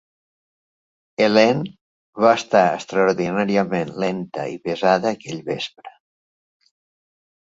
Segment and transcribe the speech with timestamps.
[1.25, 5.93] Helene va estar extraordinàriament lenta i pesada aquell vespre.